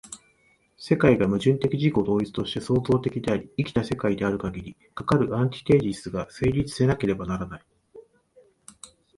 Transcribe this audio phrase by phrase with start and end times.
[0.79, 7.63] 世界が矛盾的自己同一として創造的であり、生きた世界であるかぎり、かかるアンティテージスが成立せなければならない。